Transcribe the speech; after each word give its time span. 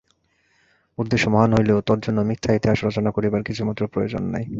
উদ্দেশ্য 0.97 1.25
মহান 1.29 1.51
হইলেও 1.53 1.79
তজ্জন্য 1.81 2.19
মিথ্যা 2.21 2.51
ইতিহাস 2.53 2.79
রচনা 2.83 3.09
করিবার 3.11 3.41
কিছুমাত্র 3.43 3.81
প্রয়োজন 3.87 4.23
নাই। 4.25 4.45